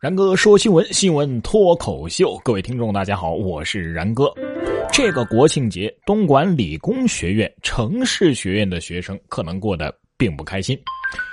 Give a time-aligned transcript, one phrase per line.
[0.00, 2.40] 然哥说新闻，新闻脱口秀。
[2.44, 4.32] 各位听众，大家好，我是然哥。
[4.92, 10.80] 这个国庆节，东莞理工学院城市学院的学生可能过得并不开心，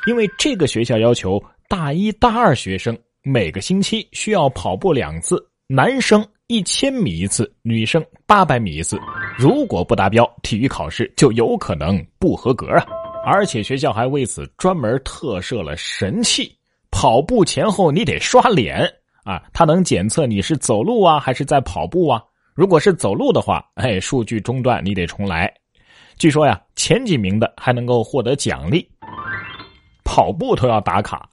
[0.08, 1.40] 因为这个学校要求
[1.70, 5.38] 大一大二学生每个星期需要跑步两次，
[5.68, 9.00] 男生一千米一次，女生八百米一次。
[9.38, 12.84] 如果不达标，体育考试就有可能不合格啊！
[13.28, 16.52] 而且学校还为此专门特设了神器。
[16.96, 18.90] 跑步前后你得刷脸
[19.26, 22.24] 啊，它能检测你是走路啊还是在跑步啊。
[22.54, 25.54] 如果是走路的话，哎，数据中断你得重来。
[26.18, 28.90] 据说呀，前几名的还能够获得奖励。
[30.06, 31.28] 跑步都要打卡，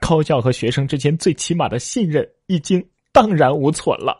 [0.00, 2.80] 高校和学生之间最起码的信任已经
[3.12, 4.16] 荡然无存了。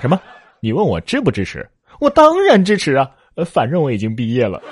[0.00, 0.20] 什么？
[0.60, 1.68] 你问我支不支持？
[1.98, 3.10] 我当然支持啊，
[3.44, 4.62] 反正我已经毕业了。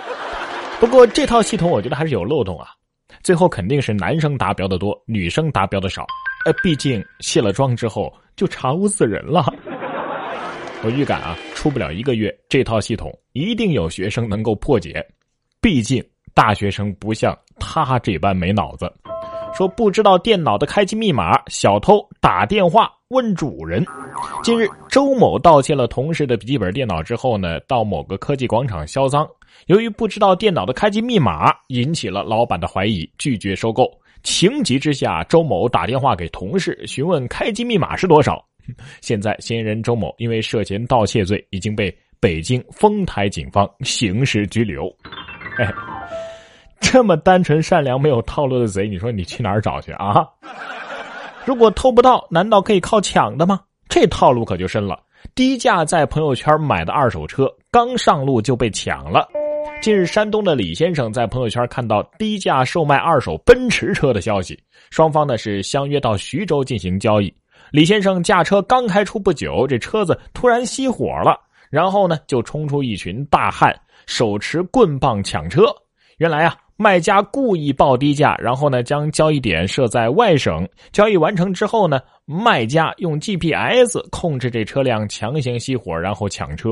[0.78, 2.68] 不过这套系统我觉得还是有漏洞啊。
[3.22, 6.06] 最后肯定是男生达标的多，女生达标的少。
[6.44, 9.44] 呃，毕竟卸了妆之后就查无此人了。
[10.84, 15.04] 我预感啊，出不了一个月，这套系统一定有学生能够破解。
[15.60, 16.02] 毕竟
[16.34, 18.90] 大学生不像他这般没脑子。
[19.52, 23.84] 说不知道电脑的开机密码，小偷打电话问主人。
[24.42, 29.28] 近日，周某盗窃了同事的笔记本电脑之后呢，到某个科技广场销赃。
[29.66, 33.90] 由于不知道电脑的开机密码，引起了老板的怀疑，拒绝收购。
[34.22, 38.44] 情急之下，周某打电话给同事询问开机密码是多少。
[39.00, 44.88] 现在，嫌疑人周某因为涉嫌盗窃罪，已经被北京丰台警方刑事拘留。
[45.58, 45.72] 哎。
[46.80, 50.24] 这么单纯善良、没有套路的贼，你说你去哪儿找去啊？
[51.44, 53.60] 如果偷不到，难道可以靠抢的吗？
[53.88, 54.98] 这套路可就深了。
[55.34, 59.28] 低价在朋友圈买的二手车，刚上路就被抢了。
[59.80, 64.58] 近日，山东的李先生在朋友圈看到低价售卖二手奔驰车的消息，
[64.90, 67.32] 双方呢是相约到徐州进行交易。
[67.70, 71.38] 李先生驾车刚开出不久，这车子突然熄火了，
[71.70, 73.74] 然后呢就冲出一群大汉，
[74.06, 75.62] 手持棍棒抢车。
[76.18, 76.56] 原来啊。
[76.80, 80.64] 卖家故意报低价，然后呢，将交易点设在外省。
[80.92, 86.70] 交易完成之后呢，卖家用 GPS 控制这车辆强行熄火，然后抢车。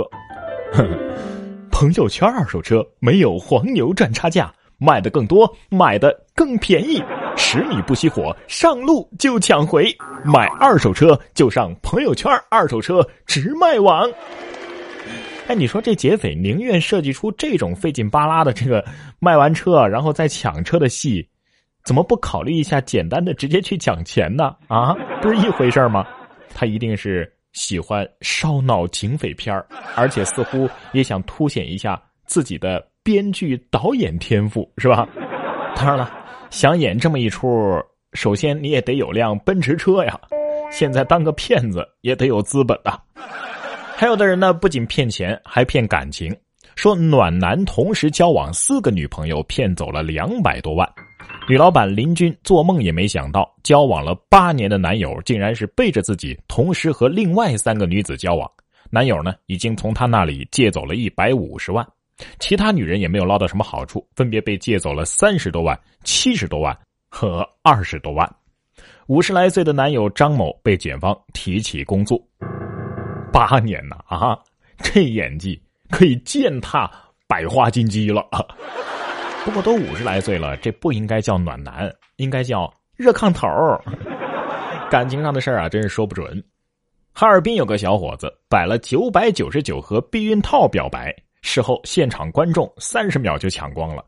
[1.78, 7.04] 朋友圈二手车没有黄牛赚差价，卖的更多，买的更便宜。
[7.36, 9.94] 十米不熄火，上路就抢回。
[10.24, 14.10] 买二手车就上朋友圈二手车直卖网。
[15.48, 18.82] 哎，你说这劫匪宁愿设计出这种费劲巴拉的这个
[19.18, 21.28] 卖完车然后再抢车的戏，
[21.84, 24.56] 怎么不考虑一下简单的直接去抢钱呢？
[24.68, 26.06] 啊，不是一回事吗？
[26.54, 35.08] 他一定是喜欢烧脑警匪片而且似乎也想凸显一下自己的编剧导演天赋，是吧？
[35.74, 36.12] 当然了，
[36.50, 37.48] 想演这么一出，
[38.12, 40.20] 首先你也得有辆奔驰车呀。
[40.70, 42.98] 现在当个骗子也得有资本呐。
[43.96, 46.36] 还有的人呢，不仅骗钱，还骗感情。
[46.74, 50.86] 说暖男同时交往四个女朋友，骗走了两百多万。
[51.48, 58.50] 女老板林军做梦也没想到，交往了八年的男友竟然是背着自己，同时和另外三个女子交往。
[58.90, 61.86] 男友呢，已经从她那里借走了一百五十万，
[62.38, 66.76] 其他女人也没有捞到什么好处，分别被借走了三十多万、七十多万
[67.08, 68.28] 和二十多万。
[69.06, 72.20] 五十来岁的男友张某被检方提起公诉。
[73.32, 74.36] 八年呐啊，
[74.78, 75.60] 这演技
[75.90, 76.90] 可以践踏
[77.28, 78.26] 百花金鸡了。
[79.46, 83.46] 不过都五十来岁了，这不应该叫暖男，应该叫热炕头。
[84.90, 86.42] 感情上的事儿啊，真是说不准。
[87.12, 94.04] 哈尔滨有个小伙子摆了九百九十九盒避孕套表白，事后现场观众三十秒就抢光了。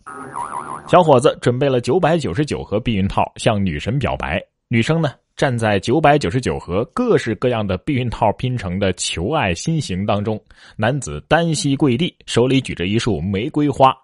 [0.89, 5.13] 小伙子准备了九百九十九盒避孕套向女神表白，女生呢？
[5.37, 10.39] 站在九百九十九盒各式各样的避孕套拼成的求爱心形当中，
[10.77, 13.97] 男子单膝跪地，手里举着一束玫瑰花。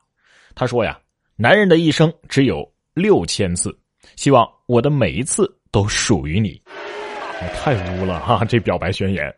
[0.54, 0.96] 他说：“呀，
[1.36, 2.64] 男人的一生只有
[2.94, 3.76] 六千次，
[4.16, 6.60] 希望我的每一次都属于你。”
[7.54, 8.44] 太污了哈！
[8.44, 9.34] 这表白宣言。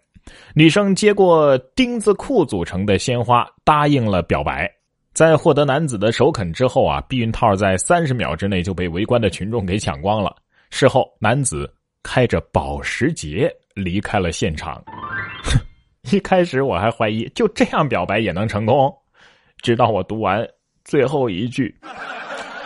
[0.55, 4.71] 女生接过钉子裤组成的鲜花，答应了表白。
[5.13, 10.37] 在获得男子的首肯之后啊，避孕套在三十秒之内就被围观的群众给抢光了。
[10.71, 11.73] 事后，男子。
[12.09, 14.81] 开着保时捷离开了现场。
[16.13, 18.95] 一开始我还怀疑就这样表白也能成功，
[19.61, 20.47] 直到我读完
[20.87, 21.75] 最后一句。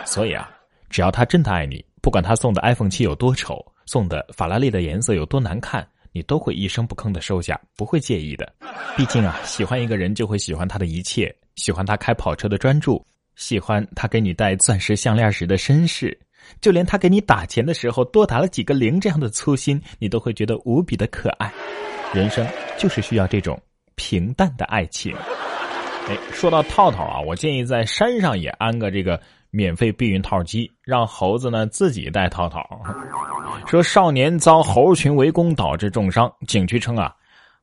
[0.05, 0.49] 所以啊，
[0.89, 8.53] 只要他真的爱你，不管他送的 iPhone 七有多丑，送的法拉利的颜色有多难看，你都会一声不吭的收下，不会介意的。
[8.95, 16.17] 毕竟啊，喜欢一个人就会喜欢他的一切，喜欢他开跑车的专注，喜欢他给你戴钻石项链时的绅士。
[16.59, 21.53] 就连他给你打钱的时候多打了几个零这样的粗心，你都会觉得无比的可爱。
[22.13, 22.45] 人生
[22.77, 23.57] 就是需要这种
[23.95, 25.15] 平淡的爱情。
[26.07, 29.19] 哎，说到套套啊，我建议在山上也安个这个
[29.49, 32.67] 免费避孕套机，让猴子呢自己带套套。
[33.67, 37.13] 说少年遭猴群围攻导致重伤，景区称啊，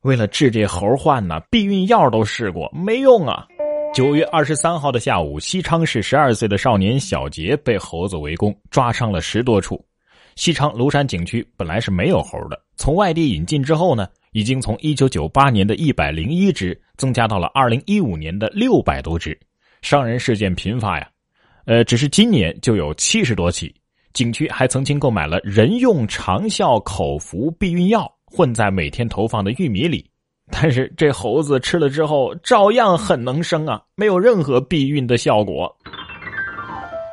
[0.02, 3.46] 为了治这猴患呢，避孕药都试过没用啊。
[3.94, 9.82] 九月二十三号的下午，西昌市十二岁的少年小杰被猴子围攻，抓伤了十多处。
[10.37, 19.38] 西昌庐山景区本来是没有猴的，从外地引进之后呢，已经从一九九八年的一百零一只增加到了二零一五年的六百多只，
[19.82, 21.08] 伤人事件频发呀。
[21.64, 23.75] 呃，只是今年就有七十多起。
[24.14, 30.10] 景区还曾经购买了人用长效口服避孕药，混在每天投放的玉米里。
[30.50, 35.70] 但是这猴子吃了之后，照样很能生啊，没有任何避孕的效果。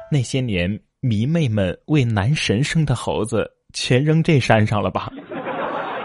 [0.10, 5.12] 那些年迷妹们为男神生的猴子，全扔这山上了吧？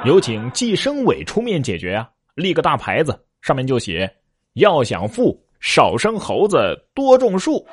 [0.03, 2.09] 有请计生委出面解决啊！
[2.35, 4.11] 立个大牌子，上面就写：
[4.55, 6.59] 要想富，少生猴子，
[6.95, 7.65] 多种树。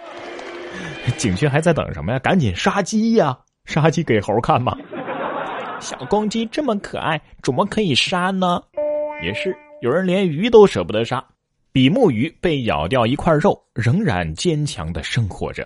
[1.18, 2.20] 景区还在等什么呀？
[2.20, 3.38] 赶紧杀鸡呀！
[3.64, 4.78] 杀鸡给猴看嘛！
[5.80, 8.62] 小公鸡这么可爱，怎么可以杀呢？
[9.24, 11.24] 也是，有人连鱼都舍不得杀，
[11.72, 15.66] 比目鱼被咬掉一块肉，仍然坚强的生活着。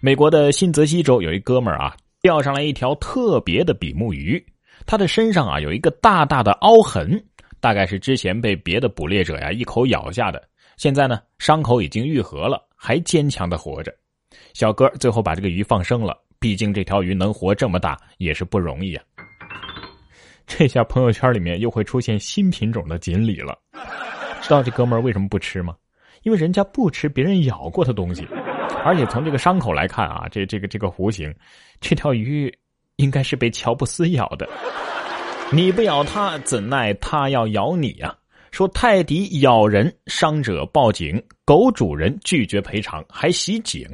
[0.00, 4.42] 美国的新泽西州有一哥们儿啊，钓上来一条特别的比目鱼，
[4.86, 7.22] 他的身上啊有一个大大的凹痕，
[7.60, 10.42] 大概是之前被别的捕猎者呀一口咬下的。
[10.76, 13.92] 现在呢，伤口已经愈合了，还坚强的活着。
[14.54, 19.04] 小哥最后把这个鱼放生了，毕竟这条鱼能活这么大也是不容易啊。
[20.46, 23.58] 这下朋友圈里面又会出现新品种的锦鲤了，
[24.40, 25.74] 知道这哥们儿为什么不吃吗？
[26.22, 28.26] 因为人家不吃别人咬过的东西，
[28.84, 31.34] 而且从这个伤口来看啊，这这个这个弧形，
[31.80, 32.52] 这条鱼
[32.98, 34.46] 应该是被乔布斯咬的。
[35.50, 38.14] 你不咬他，怎奈他要咬你呀？
[38.50, 43.86] 说泰迪咬人，伤者报警，狗主人拒绝赔偿，还袭警。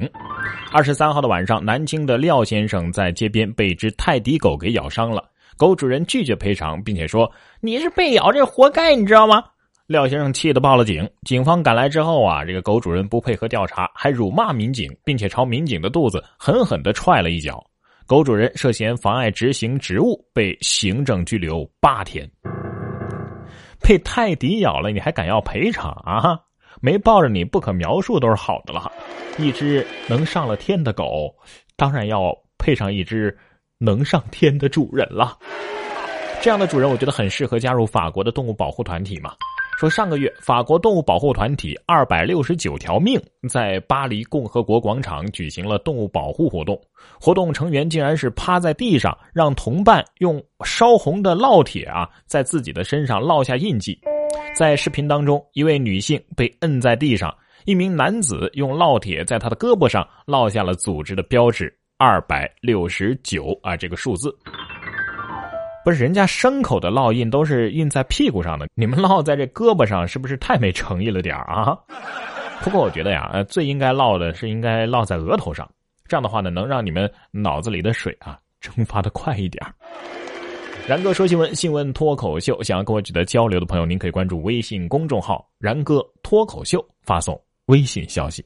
[0.71, 5.23] 二十三号的晚上，南京的廖先生在街边被一只泰迪狗给咬伤了。
[5.55, 7.31] 狗主人拒绝赔偿，并且说
[7.61, 9.43] ：“你是被咬，这活该，你知道吗？”
[9.87, 11.07] 廖先生气得报了警。
[11.25, 17.63] 警方赶来之后啊，这个狗主人不配合调查，还辱骂民警，并且朝民警的肚子狠狠的踹了一脚。
[18.07, 22.29] 狗主人涉嫌妨碍执行职务，被行政拘留八天。
[23.81, 26.39] 被泰迪咬了，你还敢要赔偿啊？
[26.81, 28.91] 没抱着你不可描述都是好的了。
[29.37, 31.35] 一只能上了天的狗，
[31.75, 33.37] 当然要配上一只。
[33.77, 35.37] 能上天的主人了，
[36.41, 39.33] 这样的主人我觉得很适合加入法国的动物保护团体嘛。
[39.77, 46.79] 说上个月，法国动物保护团体二百六十九条命在巴黎共和国广场举行了动物保护活动，
[47.19, 53.99] 活动成员竟然是趴在地上，让同伴用烧红的烙铁啊在自己的身上烙下印记。
[54.55, 57.35] 在视频当中，一位女性被摁在地上，
[57.65, 61.73] 一名男子用烙铁在他的胳膊上烙下了组织的标志。
[61.97, 64.37] 二百六十九啊，这个数字
[65.85, 71.77] 不是人家牲口的烙印都是印在屁股上的，你们烙在这胳膊上是不是太没诚意了点啊？
[72.63, 75.69] 不过我觉得呀，呃，最应该烙的是应该烙在额头上，
[76.07, 79.63] 这样的话呢，能让你们脑子里的水啊蒸发的快一点。
[80.87, 88.43] 然哥说新闻，新闻脱口秀，想要跟我取得交流的朋友，您可以关注微信公众号“然哥脱口秀”，发送微信消息。